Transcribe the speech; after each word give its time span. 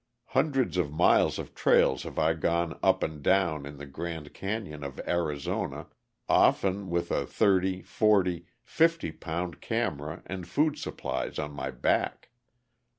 Hundreds 0.29 0.77
of 0.77 0.91
miles 0.91 1.37
of 1.37 1.53
trails 1.53 2.01
have 2.01 2.17
I 2.17 2.33
gone 2.33 2.79
up 2.81 3.03
and 3.03 3.21
down 3.21 3.67
in 3.67 3.77
the 3.77 3.85
Grand 3.85 4.33
Canyon 4.33 4.83
of 4.83 4.99
Arizona, 5.01 5.89
often 6.27 6.89
with 6.89 7.11
a 7.11 7.27
thirty, 7.27 7.83
forty, 7.83 8.47
fifty 8.63 9.11
pound 9.11 9.61
camera 9.61 10.23
and 10.25 10.47
food 10.47 10.79
supplies 10.79 11.37
on 11.37 11.51
my 11.53 11.69
back. 11.69 12.31